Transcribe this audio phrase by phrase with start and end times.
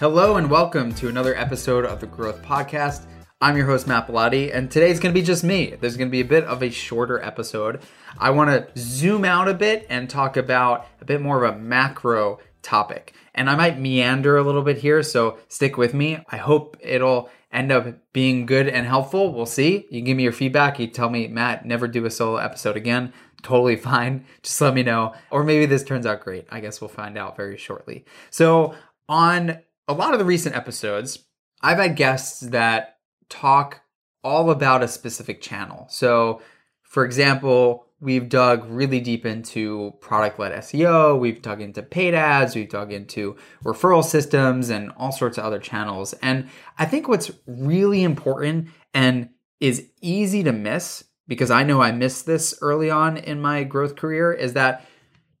[0.00, 3.04] Hello and welcome to another episode of the Growth Podcast.
[3.42, 5.76] I'm your host, Matt Bilotti, and today's going to be just me.
[5.78, 7.82] There's going to be a bit of a shorter episode.
[8.16, 11.58] I want to zoom out a bit and talk about a bit more of a
[11.58, 13.12] macro topic.
[13.34, 16.24] And I might meander a little bit here, so stick with me.
[16.30, 19.34] I hope it'll end up being good and helpful.
[19.34, 19.86] We'll see.
[19.90, 20.80] You give me your feedback.
[20.80, 23.12] You tell me, Matt, never do a solo episode again.
[23.42, 24.24] Totally fine.
[24.42, 25.12] Just let me know.
[25.30, 26.46] Or maybe this turns out great.
[26.50, 28.06] I guess we'll find out very shortly.
[28.30, 28.74] So,
[29.06, 29.58] on
[29.90, 31.24] a lot of the recent episodes,
[31.62, 32.98] I've had guests that
[33.28, 33.82] talk
[34.22, 35.86] all about a specific channel.
[35.90, 36.40] So,
[36.82, 42.54] for example, we've dug really deep into product led SEO, we've dug into paid ads,
[42.54, 46.14] we've dug into referral systems and all sorts of other channels.
[46.22, 46.48] And
[46.78, 52.26] I think what's really important and is easy to miss, because I know I missed
[52.26, 54.86] this early on in my growth career, is that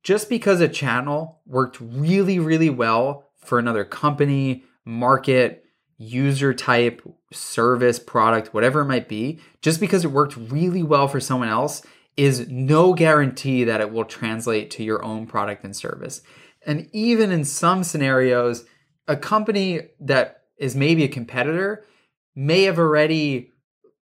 [0.02, 5.64] just because a channel worked really, really well for another company, market,
[5.98, 7.02] user type,
[7.32, 11.82] service, product, whatever it might be, just because it worked really well for someone else
[12.16, 16.22] is no guarantee that it will translate to your own product and service.
[16.66, 18.64] And even in some scenarios,
[19.08, 21.84] a company that is maybe a competitor
[22.34, 23.49] may have already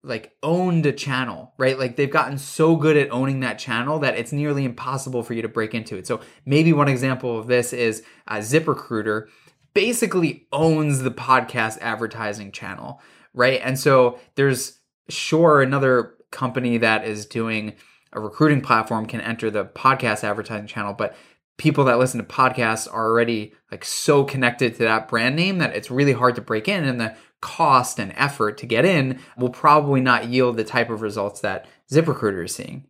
[0.04, 1.78] like owned a channel, right?
[1.78, 5.42] Like they've gotten so good at owning that channel that it's nearly impossible for you
[5.42, 6.06] to break into it.
[6.06, 9.28] So maybe one example of this is uh, ZipRecruiter
[9.72, 13.00] basically owns the podcast advertising channel,
[13.32, 13.60] right?
[13.64, 17.74] And so there's sure another company that is doing
[18.12, 21.16] a recruiting platform can enter the podcast advertising channel, but
[21.56, 25.74] people that listen to podcasts are already like so connected to that brand name that
[25.74, 29.50] it's really hard to break in and the cost and effort to get in will
[29.50, 32.86] probably not yield the type of results that ZipRecruiter is seeing.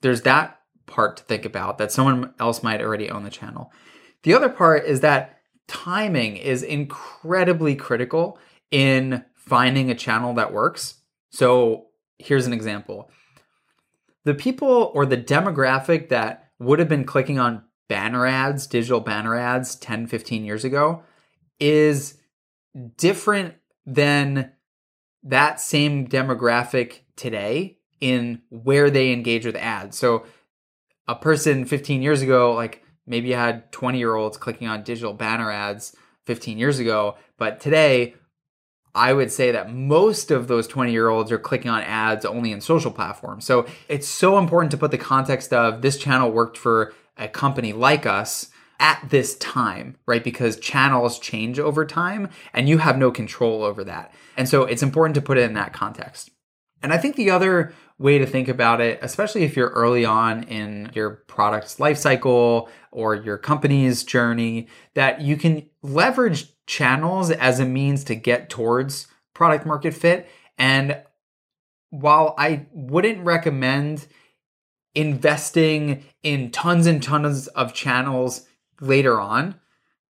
[0.00, 3.70] There's that part to think about that someone else might already own the channel.
[4.22, 5.36] The other part is that
[5.68, 8.38] timing is incredibly critical
[8.70, 10.94] in finding a channel that works.
[11.30, 13.10] So here's an example.
[14.24, 19.36] The people or the demographic that would have been clicking on banner ads, digital banner
[19.36, 21.02] ads 10, 15 years ago
[21.58, 22.16] is
[22.96, 23.56] different
[23.86, 24.52] than
[25.22, 29.98] that same demographic today in where they engage with ads.
[29.98, 30.24] So
[31.06, 35.12] a person 15 years ago, like maybe you had 20 year olds clicking on digital
[35.12, 35.94] banner ads
[36.26, 38.14] 15 years ago, but today
[38.94, 42.52] I would say that most of those 20 year olds are clicking on ads only
[42.52, 43.44] in social platforms.
[43.44, 47.72] So it's so important to put the context of this channel worked for a company
[47.72, 50.24] like us at this time, right?
[50.24, 54.12] Because channels change over time and you have no control over that.
[54.36, 56.30] And so it's important to put it in that context.
[56.82, 60.44] And I think the other way to think about it, especially if you're early on
[60.44, 67.60] in your product's life cycle or your company's journey, that you can leverage channels as
[67.60, 70.26] a means to get towards product market fit.
[70.56, 71.02] And
[71.90, 74.06] while I wouldn't recommend
[74.94, 78.46] investing in tons and tons of channels
[78.80, 79.56] later on.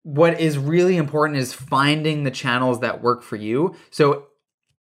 [0.03, 3.75] What is really important is finding the channels that work for you.
[3.91, 4.27] So,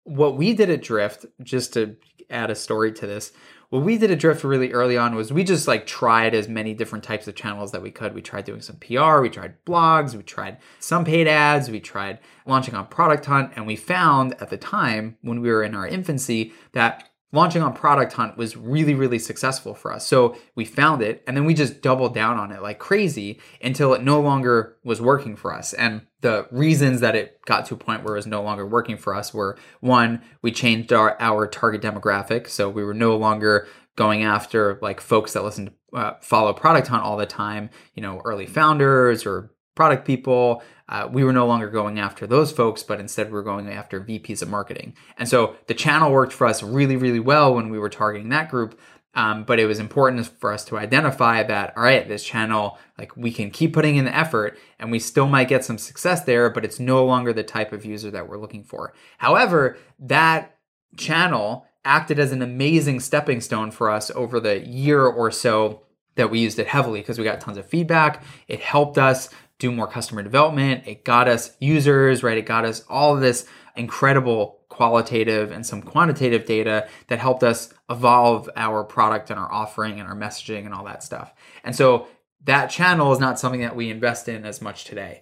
[0.05, 1.95] what we did at Drift, just to
[2.29, 3.31] add a story to this,
[3.73, 6.75] what we did at Drift really early on was we just like tried as many
[6.75, 8.13] different types of channels that we could.
[8.13, 12.19] We tried doing some PR, we tried blogs, we tried some paid ads, we tried
[12.45, 15.87] launching on Product Hunt, and we found at the time when we were in our
[15.87, 20.07] infancy that launching on Product Hunt was really, really successful for us.
[20.07, 23.93] So we found it and then we just doubled down on it like crazy until
[23.93, 25.73] it no longer was working for us.
[25.73, 28.95] And the reasons that it got to a point where it was no longer working
[28.95, 32.47] for us were one, we changed our, our target demographic.
[32.47, 36.87] So we were no longer going after like folks that listen to uh, follow Product
[36.87, 40.63] Hunt all the time, you know, early founders or product people.
[40.89, 44.01] Uh, we were no longer going after those folks, but instead we were going after
[44.01, 44.95] VPs of marketing.
[45.17, 48.49] And so the channel worked for us really, really well when we were targeting that
[48.49, 48.79] group.
[49.15, 53.15] Um, but it was important for us to identify that, all right, this channel, like
[53.15, 56.49] we can keep putting in the effort and we still might get some success there,
[56.49, 58.93] but it's no longer the type of user that we're looking for.
[59.19, 60.57] However, that
[60.97, 65.83] channel acted as an amazing stepping stone for us over the year or so
[66.15, 68.23] that we used it heavily because we got tons of feedback.
[68.47, 69.29] It helped us
[69.63, 70.83] do more customer development.
[70.85, 72.37] It got us users, right?
[72.37, 78.49] It got us all this incredible qualitative and some quantitative data that helped us evolve
[78.57, 81.33] our product and our offering and our messaging and all that stuff.
[81.63, 82.07] And so
[82.43, 85.21] that channel is not something that we invest in as much today.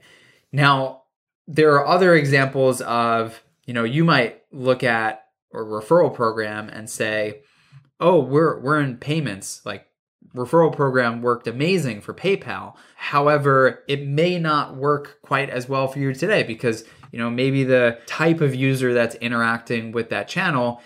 [0.51, 1.03] Now,
[1.47, 5.23] there are other examples of, you know, you might look at
[5.53, 7.41] a referral program and say,
[7.99, 9.61] "Oh, we're we're in payments.
[9.65, 9.85] Like
[10.35, 12.75] referral program worked amazing for PayPal.
[12.95, 17.63] However, it may not work quite as well for you today because, you know, maybe
[17.63, 20.81] the type of user that's interacting with that channel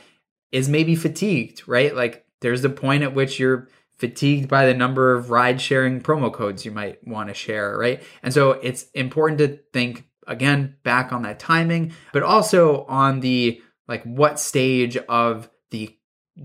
[0.52, 1.96] is maybe fatigued, right?
[1.96, 3.68] Like there's the point at which you're
[3.98, 8.04] fatigued by the number of ride sharing promo codes you might want to share, right?
[8.24, 13.62] And so it's important to think again back on that timing, but also on the
[13.88, 15.96] like what stage of the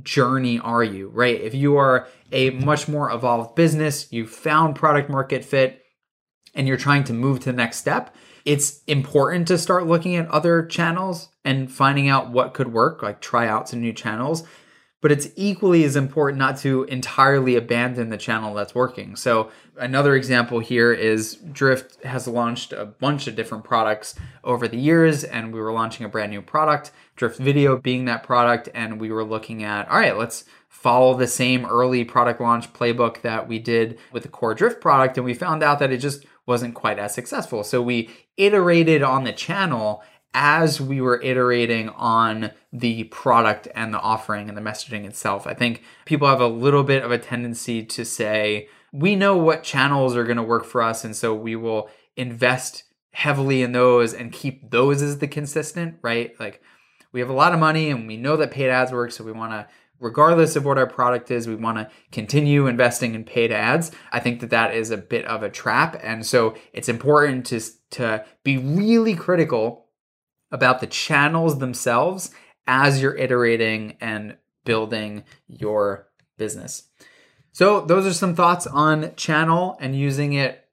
[0.02, 1.40] journey are you, right?
[1.40, 2.64] If you are a mm-hmm.
[2.64, 5.82] much more evolved business, you found product market fit,
[6.54, 8.14] and you're trying to move to the next step,
[8.44, 13.20] it's important to start looking at other channels and finding out what could work, like
[13.20, 14.44] try out some new channels
[15.00, 19.16] but it's equally as important not to entirely abandon the channel that's working.
[19.16, 24.14] So, another example here is Drift has launched a bunch of different products
[24.44, 28.22] over the years, and we were launching a brand new product, Drift Video being that
[28.22, 32.72] product, and we were looking at, all right, let's follow the same early product launch
[32.72, 35.98] playbook that we did with the core Drift product, and we found out that it
[35.98, 37.64] just wasn't quite as successful.
[37.64, 44.00] So, we iterated on the channel as we were iterating on the product and the
[44.00, 45.46] offering and the messaging itself.
[45.46, 49.62] I think people have a little bit of a tendency to say, we know what
[49.62, 54.14] channels are going to work for us, and so we will invest heavily in those
[54.14, 56.38] and keep those as the consistent, right?
[56.38, 56.62] Like
[57.12, 59.32] we have a lot of money and we know that paid ads work, so we
[59.32, 59.66] want to
[60.00, 63.92] regardless of what our product is, we want to continue investing in paid ads.
[64.10, 66.00] I think that that is a bit of a trap.
[66.02, 67.60] And so it's important to,
[67.90, 69.86] to be really critical
[70.50, 72.30] about the channels themselves
[72.66, 76.84] as you're iterating and building your business.
[77.52, 80.68] So, those are some thoughts on channel and using it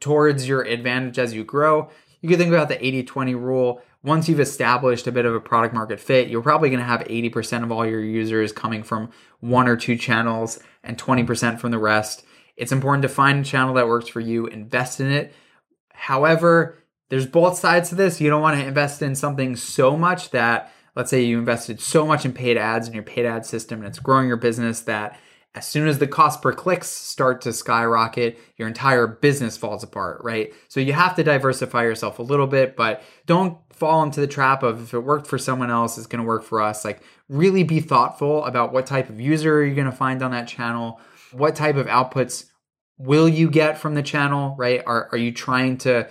[0.00, 1.88] towards your advantage as you grow.
[2.20, 3.82] You can think about the 80 20 rule.
[4.02, 7.00] Once you've established a bit of a product market fit, you're probably going to have
[7.00, 11.78] 80% of all your users coming from one or two channels and 20% from the
[11.78, 12.24] rest.
[12.56, 15.34] It's important to find a channel that works for you, invest in it.
[15.92, 18.20] However, there's both sides to this.
[18.20, 22.06] You don't want to invest in something so much that, let's say, you invested so
[22.06, 25.18] much in paid ads in your paid ad system and it's growing your business that
[25.56, 30.20] as soon as the cost per clicks start to skyrocket, your entire business falls apart,
[30.22, 30.52] right?
[30.68, 34.62] So you have to diversify yourself a little bit, but don't fall into the trap
[34.62, 36.84] of if it worked for someone else, it's going to work for us.
[36.84, 37.00] Like,
[37.30, 41.00] really be thoughtful about what type of user you're going to find on that channel,
[41.32, 42.44] what type of outputs
[42.98, 44.82] will you get from the channel, right?
[44.86, 46.06] Are, are you trying to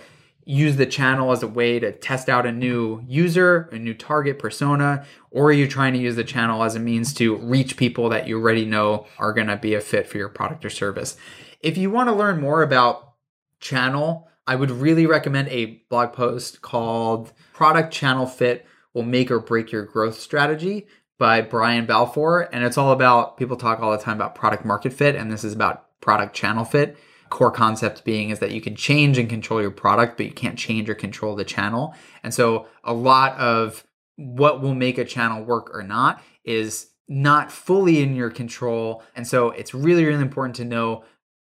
[0.48, 4.38] use the channel as a way to test out a new user, a new target
[4.38, 8.08] persona, or are you trying to use the channel as a means to reach people
[8.08, 11.16] that you already know are going to be a fit for your product or service?
[11.60, 13.14] If you want to learn more about
[13.58, 18.64] channel, I would really recommend a blog post called Product Channel Fit
[18.94, 20.86] Will Make or Break Your Growth Strategy
[21.18, 22.48] by Brian Balfour.
[22.52, 25.42] And it's all about people talk all the time about product market fit, and this
[25.42, 26.96] is about product channel fit
[27.30, 30.58] core concept being is that you can change and control your product, but you can't
[30.58, 31.94] change or control the channel.
[32.22, 33.86] And so a lot of
[34.16, 39.02] what will make a channel work or not is not fully in your control.
[39.14, 41.04] And so it's really, really important to know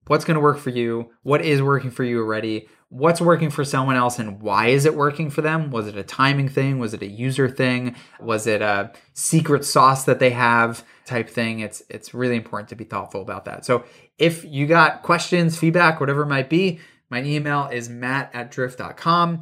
[0.08, 3.64] what's going to work for you, what is working for you already, what's working for
[3.64, 5.72] someone else and why is it working for them?
[5.72, 6.80] Was it a timing thing?
[6.80, 7.96] Was it a user thing?
[8.20, 11.60] Was it a secret sauce that they have type thing?
[11.60, 13.66] It's it's really important to be thoughtful about that.
[13.66, 13.84] So
[14.18, 19.42] if you got questions, feedback, whatever it might be, my email is matt at drift.com.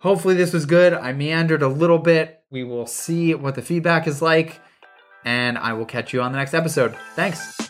[0.00, 0.92] Hopefully this was good.
[0.92, 2.42] I meandered a little bit.
[2.50, 4.60] We will see what the feedback is like
[5.24, 6.96] and I will catch you on the next episode.
[7.14, 7.67] Thanks.